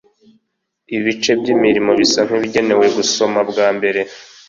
ibice 0.97 1.31
by'imirimo 1.39 1.91
bisa 1.99 2.19
nkibigenewe 2.27 2.85
gusomwa 2.97 3.41
bwa 3.49 3.67
mbere 3.77 4.01